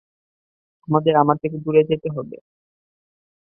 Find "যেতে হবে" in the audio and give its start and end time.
1.89-2.37